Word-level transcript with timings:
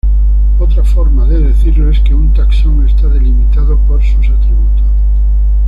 Otra 0.59 0.83
forma 0.83 1.25
de 1.27 1.39
decirlo 1.39 1.91
es 1.91 1.99
que 1.99 2.15
un 2.15 2.33
taxón 2.33 2.87
está 2.87 3.07
"delimitado" 3.07 3.77
por 3.87 4.01
sus 4.01 4.27
atributos. 4.29 4.81